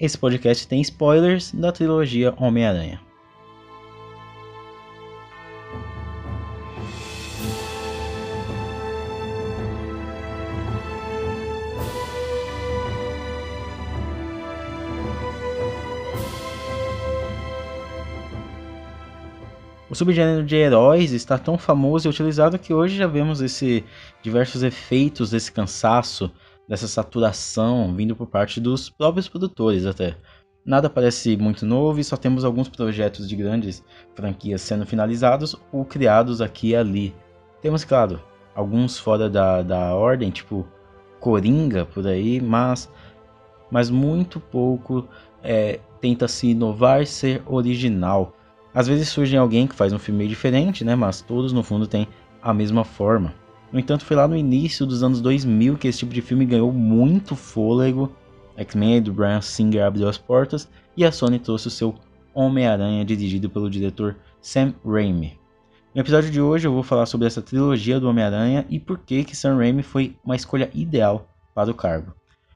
[0.00, 3.00] esse podcast tem spoilers da trilogia Homem-Aranha.
[19.90, 23.82] O subgênero de heróis está tão famoso e utilizado que hoje já vemos esse
[24.22, 26.30] diversos efeitos desse cansaço,
[26.68, 30.16] dessa saturação vindo por parte dos próprios produtores até.
[30.64, 33.82] Nada parece muito novo e só temos alguns projetos de grandes
[34.14, 37.14] franquias sendo finalizados ou criados aqui e ali.
[37.62, 38.20] Temos, claro,
[38.54, 40.66] alguns fora da, da ordem, tipo
[41.20, 42.90] Coringa por aí, mas,
[43.70, 45.08] mas muito pouco
[45.42, 48.34] é, tenta se inovar, ser original.
[48.74, 50.94] Às vezes surge alguém que faz um filme diferente, né?
[50.94, 52.06] Mas todos no fundo têm
[52.42, 53.34] a mesma forma.
[53.72, 56.72] No entanto, foi lá no início dos anos 2000 que esse tipo de filme ganhou
[56.72, 58.10] muito fôlego.
[58.56, 61.94] X-Men do Brian Singer abriu as portas e a Sony trouxe o seu
[62.34, 65.38] Homem-Aranha dirigido pelo diretor Sam Raimi.
[65.94, 69.24] No episódio de hoje eu vou falar sobre essa trilogia do Homem-Aranha e por que
[69.24, 72.12] que Sam Raimi foi uma escolha ideal para o cargo.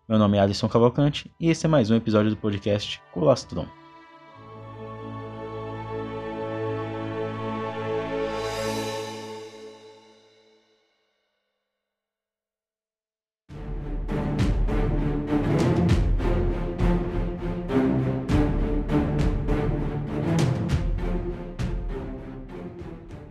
[0.09, 3.82] Meu nome é Alisson Cavalcante e esse é mais um episódio do podcast Colastron.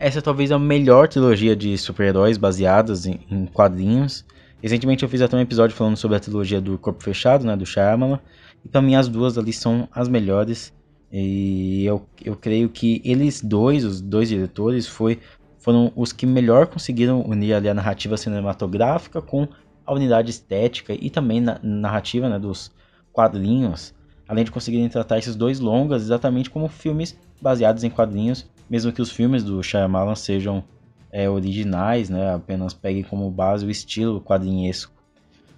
[0.02, 4.25] Essa é talvez a melhor trilogia de super-heróis baseadas em, em, quadrinhos.
[4.59, 7.67] Recentemente eu fiz até um episódio falando sobre a trilogia do Corpo Fechado, né, do
[7.67, 8.19] Shyamalan.
[8.66, 10.73] E para mim as duas ali são as melhores.
[11.11, 15.19] E eu, eu creio que eles dois, os dois diretores, foi,
[15.59, 19.47] foram os que melhor conseguiram unir ali a narrativa cinematográfica com
[19.86, 22.71] a unidade estética e também na narrativa né, dos
[23.13, 23.93] quadrinhos.
[24.27, 29.02] Além de conseguirem tratar esses dois longas exatamente como filmes baseados em quadrinhos mesmo que
[29.02, 30.64] os filmes do Shyamalan sejam
[31.11, 34.93] é, originais, né, apenas peguem como base o estilo quadrinhesco.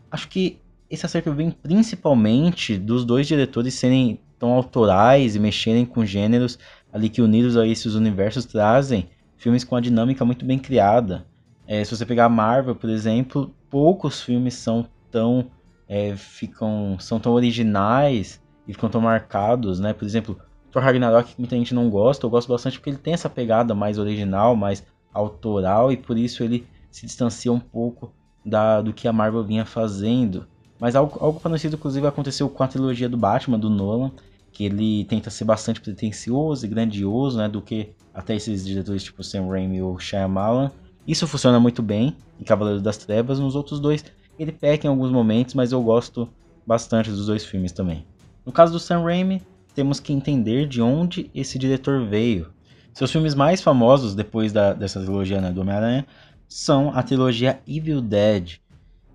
[0.10, 0.60] Acho que
[0.90, 6.58] esse acerto vem principalmente dos dois diretores serem tão autorais e mexerem com gêneros
[6.92, 9.08] ali que unidos a esses universos trazem
[9.38, 11.24] filmes com a dinâmica muito bem criada.
[11.68, 15.52] É, se você pegar a Marvel, por exemplo, poucos filmes são tão
[15.88, 19.94] é, ficam são tão originais e ficam tão marcados, né?
[19.94, 20.40] Por exemplo,
[20.74, 24.00] Thor Ragnarok muita gente não gosta, eu gosto bastante porque ele tem essa pegada mais
[24.00, 28.12] original, mais autoral e por isso ele se distancia um pouco
[28.44, 30.48] da, do que a Marvel vinha fazendo.
[30.80, 34.12] Mas algo, algo parecido, inclusive, aconteceu com a trilogia do Batman, do Nolan,
[34.52, 39.24] que ele tenta ser bastante pretencioso e grandioso, né, do que até esses diretores tipo
[39.24, 40.72] Sam Raimi ou Shyamalan.
[41.08, 44.04] Isso funciona muito bem em Cavaleiro das Trevas, nos outros dois
[44.40, 46.28] ele peca em alguns momentos, mas eu gosto
[46.66, 48.06] bastante dos dois filmes também.
[48.44, 49.42] No caso do Sam Raimi,
[49.74, 52.52] temos que entender de onde esse diretor veio.
[52.94, 56.06] Seus filmes mais famosos depois da, dessa trilogia né, do Homem-Aranha
[56.48, 58.60] são a trilogia Evil Dead.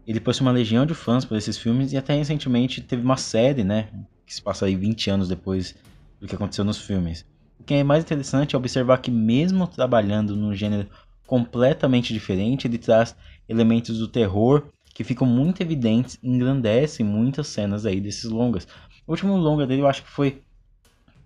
[0.06, 3.62] Ele possui uma legião de fãs por esses filmes e até recentemente teve uma série,
[3.62, 3.88] né,
[4.26, 5.76] que se passa aí 20 anos depois
[6.20, 7.24] do que aconteceu nos filmes.
[7.60, 10.88] O que é mais interessante é observar que mesmo trabalhando num gênero
[11.26, 13.14] completamente diferente, ele traz
[13.48, 14.64] elementos do terror
[14.94, 18.66] que ficam muito evidentes e engrandecem muitas cenas aí desses longas.
[19.06, 20.42] O último longa dele eu acho que foi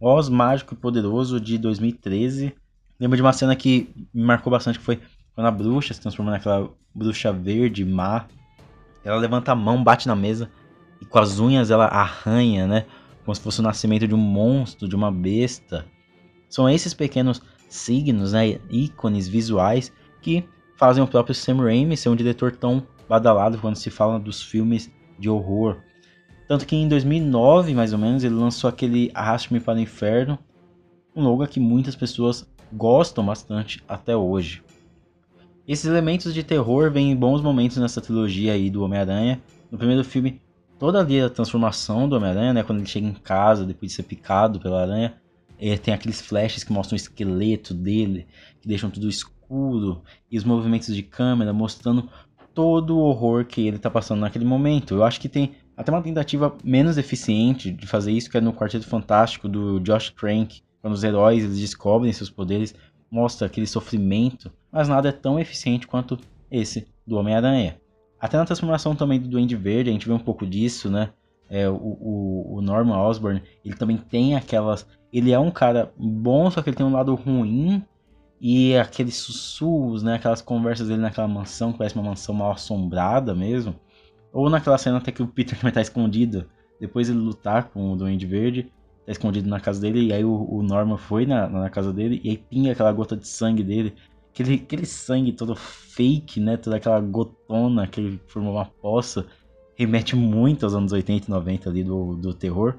[0.05, 2.53] Oz Mágico e Poderoso de 2013.
[2.99, 5.01] Lembro de uma cena que me marcou bastante, que foi
[5.33, 8.27] quando a bruxa se transforma naquela bruxa verde, má.
[9.05, 10.51] Ela levanta a mão, bate na mesa
[11.01, 12.85] e com as unhas ela arranha, né?
[13.25, 15.87] Como se fosse o nascimento de um monstro, de uma besta.
[16.49, 18.59] São esses pequenos signos, né?
[18.69, 20.45] ícones visuais que
[20.77, 24.91] fazem o próprio Sam Raimi ser um diretor tão badalado quando se fala dos filmes
[25.17, 25.77] de horror.
[26.53, 30.39] Tanto que em 2009, mais ou menos, ele lançou aquele Arraste-me para o Inferno,
[31.17, 34.63] um logo que muitas pessoas gostam bastante até hoje.
[35.67, 39.41] Esses elementos de terror vêm em bons momentos nessa trilogia aí do Homem-Aranha.
[39.71, 40.43] No primeiro filme,
[40.79, 44.03] toda ali a transformação do Homem-Aranha, né, quando ele chega em casa depois de ser
[44.03, 45.15] picado pela aranha,
[45.59, 48.27] é, tem aqueles flashes que mostram o esqueleto dele,
[48.61, 52.11] que deixam tudo escuro, e os movimentos de câmera mostrando
[52.53, 54.93] todo o horror que ele está passando naquele momento.
[54.93, 58.53] Eu acho que tem até uma tentativa menos eficiente de fazer isso, que é no
[58.53, 62.75] Quarteto Fantástico do Josh Trank, quando os heróis eles descobrem seus poderes,
[63.11, 66.19] mostra aquele sofrimento, mas nada é tão eficiente quanto
[66.51, 67.81] esse do Homem-Aranha.
[68.21, 71.11] Até na transformação também do Duende Verde, a gente vê um pouco disso, né?
[71.51, 74.87] É, o, o, o Norman Osborn, ele também tem aquelas...
[75.13, 77.85] Ele é um cara bom, só que ele tem um lado ruim
[78.41, 80.15] e aqueles sussurros, né?
[80.15, 83.75] Aquelas conversas dele naquela mansão, que parece uma mansão mal assombrada mesmo.
[84.33, 86.47] Ou naquela cena até que o Peter também tá escondido
[86.83, 88.65] depois ele lutar com o Duende Verde,
[89.07, 92.21] tá escondido na casa dele, e aí o, o Norman foi na, na casa dele,
[92.25, 93.95] e aí pinga aquela gota de sangue dele,
[94.33, 99.27] aquele, aquele sangue todo fake, né, toda aquela gotona que formou uma poça,
[99.77, 102.75] remete muito aos anos 80 e 90 ali do, do terror.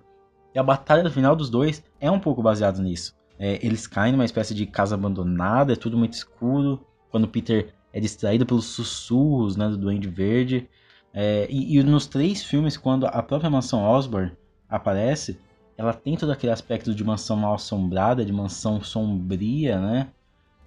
[0.53, 3.15] E a batalha final dos dois é um pouco baseada nisso.
[3.39, 6.85] É, eles caem numa espécie de casa abandonada, é tudo muito escuro.
[7.09, 10.69] Quando Peter é distraído pelos sussurros né, do Duende Verde.
[11.13, 14.31] É, e, e, nos três filmes, quando a própria mansão Osborne
[14.67, 15.39] aparece,
[15.77, 20.07] ela tem todo aquele aspecto de mansão mal assombrada, de mansão sombria, né?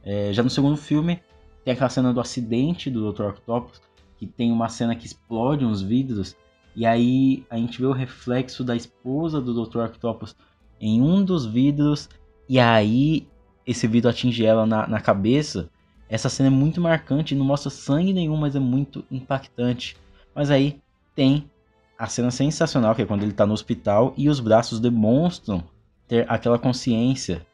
[0.05, 1.21] É, já no segundo filme,
[1.65, 3.25] tem aquela cena do acidente do Dr.
[3.25, 3.81] Octopus,
[4.19, 6.37] que tem uma cena que explode uns vidros,
[6.77, 9.79] e aí a gente vê o reflexo da esposa do Dr.
[9.79, 10.37] Octopus
[10.81, 12.09] em um dos vidros,
[12.49, 13.27] e aí
[13.67, 15.69] esse vidro atinge ela na, na cabeça,
[16.09, 19.97] essa cena é muito marcante, não mostra sangue nenhum, mas é muito impactante.
[20.37, 20.79] Mas aí
[21.15, 21.51] tem
[21.99, 25.65] a cena sensacional, que é quando ele está no hospital e os braços demonstram
[26.07, 27.45] ter aquela consciência.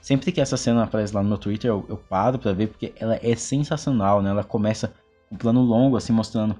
[0.00, 2.92] Sempre que essa cena aparece lá no meu Twitter, eu, eu paro para ver porque
[2.98, 4.30] ela é sensacional, né?
[4.30, 4.92] Ela começa
[5.30, 6.56] um plano longo, assim, mostrando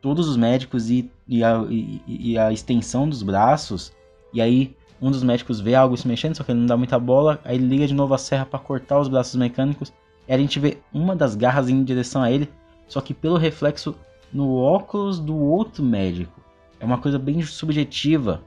[0.00, 3.92] todos os médicos e, e, a, e, e a extensão dos braços.
[4.32, 6.98] E aí um dos médicos vê algo se mexendo, só que ele não dá muita
[6.98, 9.92] bola, aí ele liga de novo a serra para cortar os braços mecânicos
[10.26, 12.50] e a gente vê uma das garras indo em direção a ele,
[12.86, 13.94] só que pelo reflexo
[14.32, 16.40] no óculos do outro médico.
[16.80, 18.42] É uma coisa bem subjetiva.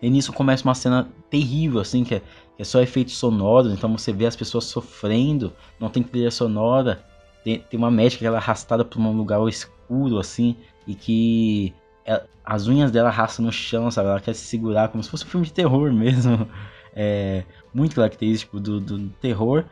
[0.00, 3.96] E nisso começa uma cena terrível, assim, que é, que é só efeitos sonoros, então
[3.96, 7.04] você vê as pessoas sofrendo, não tem trilha sonora.
[7.42, 10.56] Tem, tem uma médica que ela é arrastada para um lugar escuro, assim,
[10.86, 11.74] e que
[12.04, 14.08] ela, as unhas dela arrastam no chão, sabe?
[14.08, 16.48] Ela quer se segurar como se fosse um filme de terror mesmo.
[16.96, 19.64] É muito característico do, do terror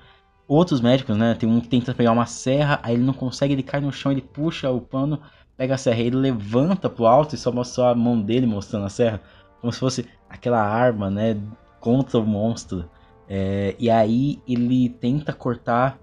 [0.53, 1.35] outros médicos, né?
[1.35, 4.13] Tem um que tenta pegar uma serra, aí ele não consegue, ele cai no chão,
[4.13, 5.21] ele puxa o pano,
[5.57, 8.91] pega a serra, ele levanta pro alto e só mostra a mão dele mostrando a
[8.91, 9.21] serra,
[9.61, 11.41] como se fosse aquela arma, né?
[11.81, 12.89] Contra o monstro.
[13.29, 15.99] É, e aí ele tenta cortar,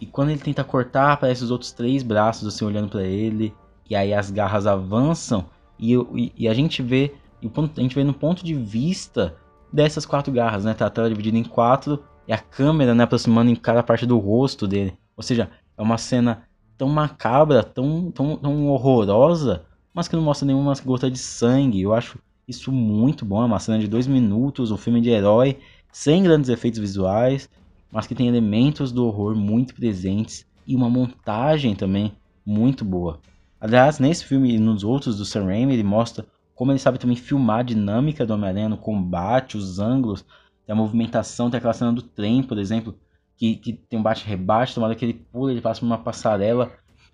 [0.00, 3.54] e quando ele tenta cortar, aparecem os outros três braços assim olhando para ele,
[3.88, 5.44] e aí as garras avançam,
[5.78, 9.36] e, e, e a gente vê, a gente vê no ponto de vista
[9.70, 10.72] dessas quatro garras, né?
[10.72, 14.18] Tá a tela dividida em quatro e a câmera né, aproximando em cada parte do
[14.18, 14.96] rosto dele.
[15.16, 16.44] Ou seja, é uma cena
[16.76, 21.82] tão macabra, tão, tão, tão horrorosa, mas que não mostra nenhuma gota de sangue.
[21.82, 22.18] Eu acho
[22.48, 23.42] isso muito bom.
[23.42, 25.58] É uma cena de dois minutos, um filme de herói,
[25.92, 27.48] sem grandes efeitos visuais,
[27.92, 32.12] mas que tem elementos do horror muito presentes e uma montagem também
[32.44, 33.20] muito boa.
[33.60, 37.16] Aliás, nesse filme e nos outros do Sam Raimi, ele mostra como ele sabe também
[37.16, 40.24] filmar a dinâmica do Homem-Aranha no combate, os ângulos,
[40.66, 42.98] tem a movimentação, tem aquela cena do trem, por exemplo,
[43.36, 46.72] que, que tem um bate-rebate, tomada que ele pula, ele passa por uma passarela,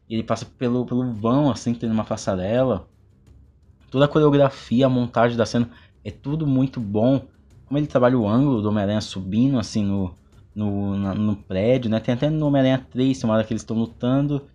[0.09, 2.89] ele passa pelo, pelo vão, assim, que tem uma passarela.
[3.91, 5.71] Toda a coreografia, a montagem da cena,
[6.05, 7.27] é tudo muito bom.
[7.67, 10.15] Como ele trabalha o ângulo do Homem-Aranha subindo, assim, no,
[10.55, 12.01] no, na, no prédio, né?
[12.01, 14.47] Tem até no Homem-Aranha 3, tem uma hora que eles estão lutando,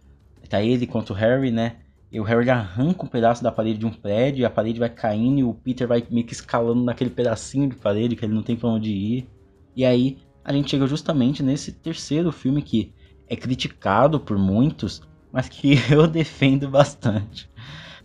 [0.50, 1.78] tá ele contra o Harry, né?
[2.16, 4.88] E o Harry arranca um pedaço da parede de um prédio, e a parede vai
[4.88, 8.42] caindo e o Peter vai meio que escalando naquele pedacinho de parede que ele não
[8.42, 9.30] tem pra onde ir.
[9.76, 12.94] E aí a gente chega justamente nesse terceiro filme que
[13.28, 17.50] é criticado por muitos, mas que eu defendo bastante.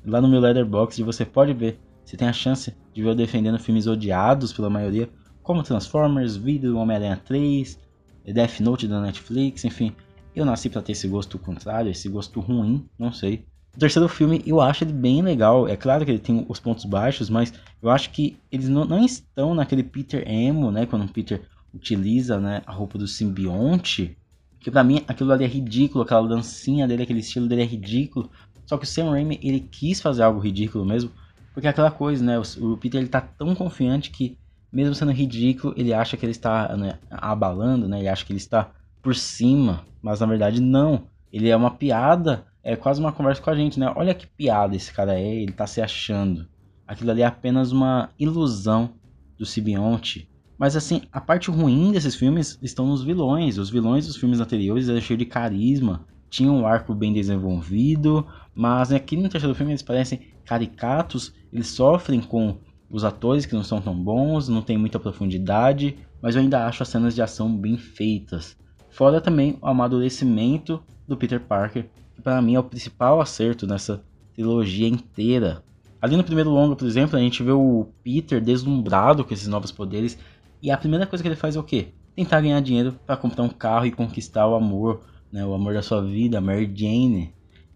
[0.04, 3.60] Lá no meu Letterboxd você pode ver, você tem a chance de ver eu defendendo
[3.60, 5.08] filmes odiados pela maioria,
[5.40, 7.78] como Transformers, Vídeo Homem-Aranha 3,
[8.24, 9.94] Death Note da Netflix, enfim.
[10.34, 13.46] Eu nasci para ter esse gosto contrário, esse gosto ruim, não sei.
[13.74, 15.68] O terceiro filme eu acho ele bem legal.
[15.68, 19.04] É claro que ele tem os pontos baixos, mas eu acho que eles não, não
[19.04, 20.86] estão naquele Peter emo, né?
[20.86, 24.16] Quando o Peter utiliza né, a roupa do simbionte.
[24.58, 28.30] Que pra mim aquilo ali é ridículo, aquela dancinha dele, aquele estilo dele é ridículo.
[28.66, 31.10] Só que o Sam Raimi ele quis fazer algo ridículo mesmo.
[31.54, 32.38] Porque é aquela coisa, né?
[32.38, 34.36] O, o Peter ele tá tão confiante que,
[34.72, 38.00] mesmo sendo ridículo, ele acha que ele está né, abalando, né?
[38.00, 39.84] Ele acha que ele está por cima.
[40.02, 41.04] Mas na verdade não.
[41.32, 43.92] Ele é uma piada é quase uma conversa com a gente, né?
[43.96, 46.48] Olha que piada esse cara é, ele tá se achando.
[46.86, 48.90] Aquilo ali é apenas uma ilusão
[49.38, 50.28] do Sibionte.
[50.58, 53.56] Mas assim, a parte ruim desses filmes estão nos vilões.
[53.56, 58.92] Os vilões dos filmes anteriores eram cheios de carisma, tinham um arco bem desenvolvido, mas
[58.92, 62.58] aqui no terceiro filme eles parecem caricatos, eles sofrem com
[62.90, 66.82] os atores que não são tão bons, não tem muita profundidade, mas eu ainda acho
[66.82, 68.56] as cenas de ação bem feitas.
[68.90, 71.88] Fora também o amadurecimento do Peter Parker,
[72.20, 74.02] para mim é o principal acerto nessa
[74.34, 75.64] trilogia inteira.
[76.00, 79.70] Ali no primeiro longo, por exemplo, a gente vê o Peter deslumbrado com esses novos
[79.70, 80.18] poderes
[80.62, 81.88] e a primeira coisa que ele faz é o quê?
[82.14, 85.00] Tentar ganhar dinheiro para comprar um carro e conquistar o amor,
[85.32, 87.34] né, o amor da sua vida, a Mary Jane.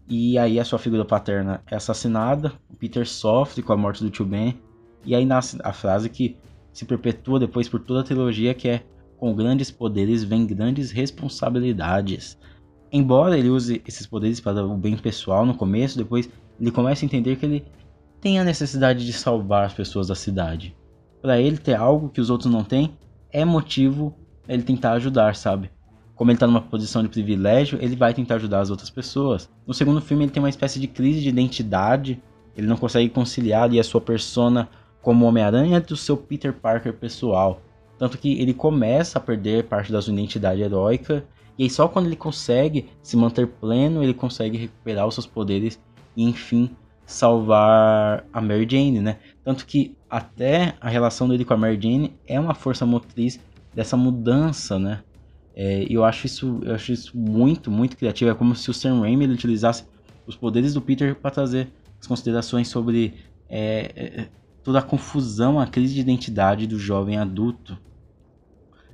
[0.09, 4.11] E aí a sua figura paterna é assassinada, o Peter sofre com a morte do
[4.11, 4.59] tio Ben.
[5.05, 6.37] E aí nasce a frase que
[6.73, 8.85] se perpetua depois por toda a trilogia, que é
[9.17, 12.39] com grandes poderes vem grandes responsabilidades.
[12.97, 17.07] Embora ele use esses poderes para o bem pessoal no começo, depois ele começa a
[17.07, 17.65] entender que ele
[18.21, 20.77] tem a necessidade de salvar as pessoas da cidade.
[21.21, 22.97] Para ele ter algo que os outros não têm,
[23.33, 24.15] é motivo
[24.47, 25.73] ele tentar ajudar, sabe?
[26.15, 29.51] Como ele tá numa posição de privilégio, ele vai tentar ajudar as outras pessoas.
[29.67, 32.23] No segundo filme, ele tem uma espécie de crise de identidade.
[32.57, 34.69] Ele não consegue conciliar ali a sua persona
[35.03, 37.61] como Homem-Aranha do seu Peter Parker pessoal.
[37.99, 41.27] Tanto que ele começa a perder parte da sua identidade heróica.
[41.59, 45.81] E aí só quando ele consegue se manter pleno, ele consegue recuperar os seus poderes
[46.17, 46.71] e enfim
[47.07, 49.19] salvar a Mary Jane, né?
[49.45, 53.39] Tanto que até a relação dele com a Mary Jane é uma força motriz
[53.75, 55.03] dessa mudança, né?
[55.55, 58.31] É, eu acho isso, eu acho isso muito, muito criativo.
[58.31, 59.85] É como se o Sam Raimi utilizasse
[60.27, 61.69] os poderes do Peter para trazer
[62.01, 63.15] as considerações sobre
[63.49, 64.29] é, é,
[64.63, 67.79] toda a confusão, a crise de identidade do jovem adulto.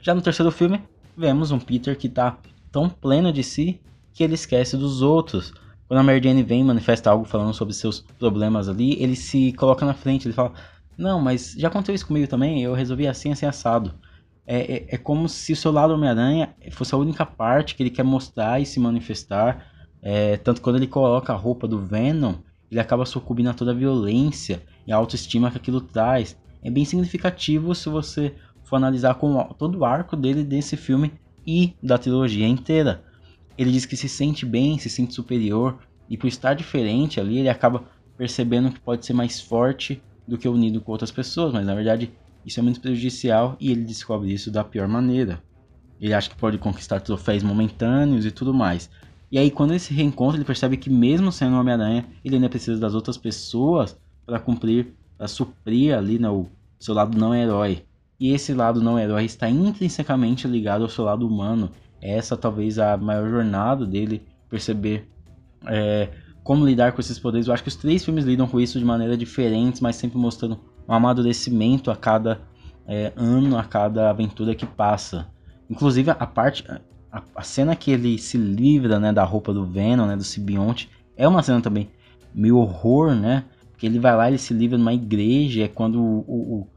[0.01, 0.83] Já no terceiro filme,
[1.17, 2.39] vemos um Peter que está
[2.71, 3.81] tão pleno de si
[4.13, 5.53] que ele esquece dos outros.
[5.89, 9.53] Quando a Mary Jane vem e manifesta algo falando sobre seus problemas ali, ele se
[9.55, 10.53] coloca na frente, ele fala:
[10.97, 13.95] Não, mas já aconteceu isso comigo também, eu resolvi assim, assim, assado.
[14.47, 17.91] É, é, é como se o seu lado Homem-Aranha fosse a única parte que ele
[17.91, 19.67] quer mostrar e se manifestar.
[20.03, 22.35] É, tanto quando ele coloca a roupa do Venom,
[22.71, 26.37] ele acaba sucumbindo a toda a violência e a autoestima que aquilo traz.
[26.63, 28.35] É bem significativo se você
[28.71, 31.13] for analisar com todo o arco dele desse filme
[31.47, 33.05] e da trilogia inteira.
[33.59, 37.49] Ele diz que se sente bem, se sente superior, e por estar diferente ali, ele
[37.49, 37.85] acaba
[38.17, 42.13] percebendo que pode ser mais forte do que unido com outras pessoas, mas na verdade
[42.47, 45.43] isso é muito prejudicial e ele descobre isso da pior maneira.
[46.01, 48.89] Ele acha que pode conquistar troféus momentâneos e tudo mais.
[49.31, 52.81] E aí, quando ele se reencontra, ele percebe que, mesmo sendo Homem-Aranha, ele ainda precisa
[52.81, 53.97] das outras pessoas
[54.27, 56.47] para cumprir, para suprir ali né, o
[56.79, 57.85] seu lado não herói.
[58.21, 61.71] E esse lado não herói está intrinsecamente ligado ao seu lado humano.
[62.03, 65.09] Essa talvez a maior jornada dele perceber
[65.67, 66.09] é,
[66.45, 67.47] como lidar com esses poderes.
[67.47, 70.61] Eu acho que os três filmes lidam com isso de maneira diferentes, mas sempre mostrando
[70.87, 72.43] um amadurecimento a cada
[72.87, 75.27] é, ano, a cada aventura que passa.
[75.71, 76.65] Inclusive a parte,
[77.11, 80.91] a, a, cena que ele se livra, né, da roupa do Venom, né, do simbionte,
[81.17, 81.89] é uma cena também
[82.35, 83.45] meio horror, né?
[83.79, 86.69] Que ele vai lá, ele se livra numa igreja, é quando o, o,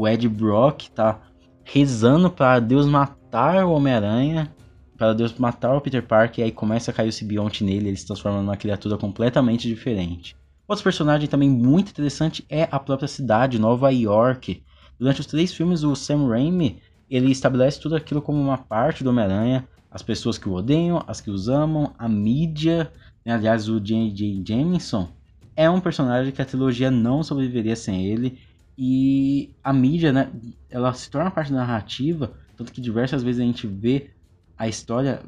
[0.00, 1.20] o Ed Brock tá
[1.62, 4.50] rezando para Deus matar o Homem-Aranha,
[4.96, 7.96] para Deus matar o Peter Parker, e aí começa a cair o simbionte nele, ele
[7.96, 10.34] se transforma numa criatura completamente diferente.
[10.66, 14.62] Outro personagem também muito interessante é a própria cidade, Nova York.
[14.98, 16.80] Durante os três filmes, o Sam Raimi
[17.10, 21.20] ele estabelece tudo aquilo como uma parte do Homem-Aranha, as pessoas que o odeiam, as
[21.20, 22.90] que os amam, a mídia.
[23.22, 23.34] Né?
[23.34, 24.44] Aliás, o J.J.
[24.46, 25.08] Jameson
[25.54, 28.38] é um personagem que a trilogia não sobreviveria sem ele.
[28.76, 30.30] E a mídia, né,
[30.70, 34.10] ela se torna parte da narrativa, tanto que diversas vezes a gente vê
[34.56, 35.22] a história,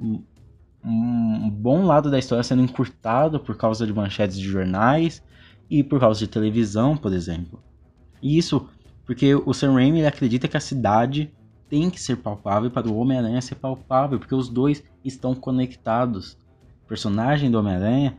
[0.85, 5.23] um bom lado da história sendo encurtado por causa de manchetes de jornais,
[5.73, 7.59] e por causa de televisão, por exemplo.
[8.21, 8.69] E isso
[9.07, 11.33] porque o Sam Raimi acredita que a cidade
[11.67, 16.37] tem que ser palpável para o Homem-Aranha ser palpável, porque os dois estão conectados.
[16.85, 18.19] O personagem do Homem-Aranha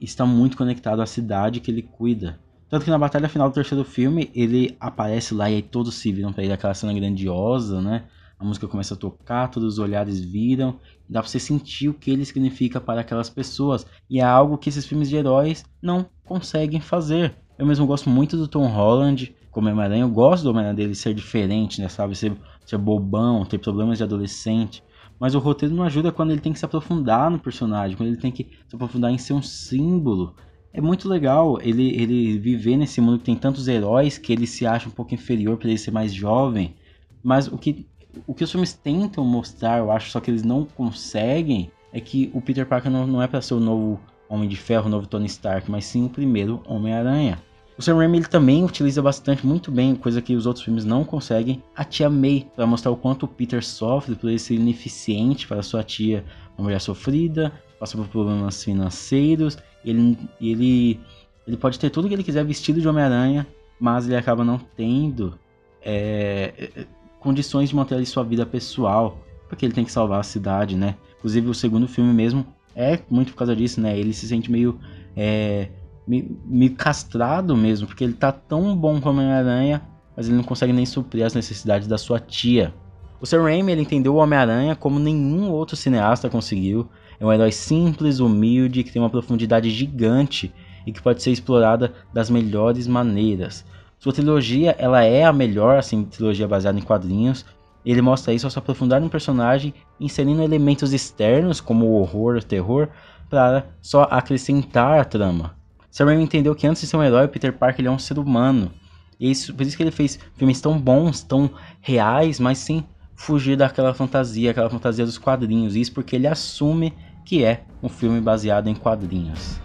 [0.00, 2.38] está muito conectado à cidade que ele cuida.
[2.72, 6.10] Tanto que na batalha final do terceiro filme, ele aparece lá e aí todos se
[6.10, 8.04] viram para ele, aquela cena grandiosa, né?
[8.38, 12.10] A música começa a tocar, todos os olhares viram, dá pra você sentir o que
[12.10, 13.84] ele significa para aquelas pessoas.
[14.08, 17.36] E é algo que esses filmes de heróis não conseguem fazer.
[17.58, 20.04] Eu mesmo gosto muito do Tom Holland como Homem-Aranha.
[20.04, 21.90] Eu gosto do Homem-Aranha dele ser diferente, né?
[21.90, 22.16] Sabe?
[22.16, 24.82] Ser, ser bobão, ter problemas de adolescente.
[25.20, 28.16] Mas o roteiro não ajuda quando ele tem que se aprofundar no personagem, quando ele
[28.16, 30.34] tem que se aprofundar em ser um símbolo.
[30.72, 34.66] É muito legal ele, ele viver nesse mundo que tem tantos heróis que ele se
[34.66, 36.74] acha um pouco inferior para ele ser mais jovem.
[37.22, 37.86] Mas o que
[38.26, 42.30] o que os filmes tentam mostrar, eu acho, só que eles não conseguem, é que
[42.34, 45.06] o Peter Parker não, não é para ser o novo Homem de Ferro, o novo
[45.06, 47.42] Tony Stark, mas sim o primeiro Homem-Aranha.
[47.76, 51.04] O Sam Raimi ele também utiliza bastante, muito bem, coisa que os outros filmes não
[51.04, 55.48] conseguem, a tia May, para mostrar o quanto o Peter sofre por ele ser ineficiente
[55.48, 56.24] para sua tia,
[56.56, 57.50] uma mulher sofrida,
[57.80, 61.00] passa por problemas financeiros, ele, ele,
[61.46, 63.46] ele pode ter tudo que ele quiser vestido de Homem-Aranha,
[63.80, 65.38] mas ele acaba não tendo
[65.84, 66.86] é,
[67.18, 70.96] condições de manter sua vida pessoal, porque ele tem que salvar a cidade, né?
[71.18, 73.98] Inclusive o segundo filme mesmo é muito por causa disso, né?
[73.98, 74.78] Ele se sente meio,
[75.16, 75.68] é,
[76.06, 79.82] meio, meio castrado mesmo, porque ele tá tão bom como Homem-Aranha,
[80.16, 82.74] mas ele não consegue nem suprir as necessidades da sua tia.
[83.20, 86.88] O Sam Raimi ele entendeu o Homem-Aranha como nenhum outro cineasta conseguiu.
[87.22, 90.52] É um herói simples, humilde, que tem uma profundidade gigante
[90.84, 93.64] e que pode ser explorada das melhores maneiras.
[93.96, 97.46] Sua trilogia, ela é a melhor, assim, trilogia baseada em quadrinhos.
[97.86, 102.42] Ele mostra isso ao se aprofundar no personagem, inserindo elementos externos, como o horror, o
[102.42, 102.88] terror,
[103.30, 105.54] para só acrescentar a trama.
[105.92, 108.72] Sam Raimi entendeu que antes de ser um herói, Peter Parker é um ser humano.
[109.20, 111.48] E isso, por isso que ele fez filmes tão bons, tão
[111.80, 115.76] reais, mas sem fugir daquela fantasia, aquela fantasia dos quadrinhos.
[115.76, 116.92] Isso porque ele assume
[117.24, 119.60] que é um filme baseado em quadrinhos.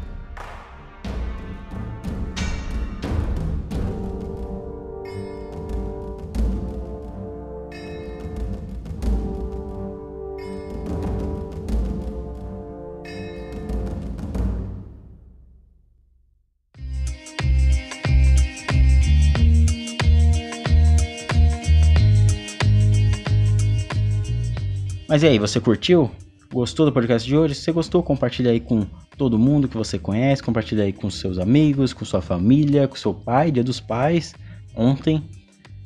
[25.08, 26.12] Mas e aí, você curtiu?
[26.52, 27.54] Gostou do podcast de hoje?
[27.56, 28.88] Se você gostou, compartilha aí com
[29.18, 33.14] todo mundo que você conhece, compartilha aí com seus amigos, com sua família, com seu
[33.14, 34.34] pai, dia dos pais,
[34.74, 35.22] ontem.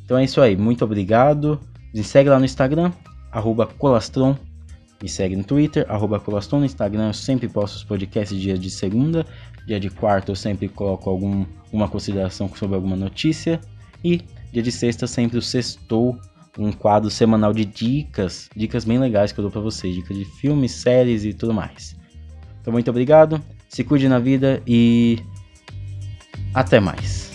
[0.06, 1.60] Então é isso aí, muito obrigado.
[1.94, 2.92] Me segue lá no Instagram,
[3.80, 4.38] Colastron.
[5.02, 5.86] Me segue no Twitter,
[6.24, 6.60] Colastron.
[6.60, 9.26] No Instagram eu sempre posto os podcasts dia de segunda.
[9.66, 13.60] Dia de quarta eu sempre coloco algum, uma consideração sobre alguma notícia.
[14.04, 14.22] E
[14.54, 16.20] dia de sexta sempre o sextou
[16.58, 20.26] um quadro semanal de dicas, dicas bem legais que eu dou para vocês, dicas de
[20.26, 21.96] filmes, séries e tudo mais.
[22.60, 25.20] Então muito obrigado, se cuide na vida e
[26.54, 27.31] até mais.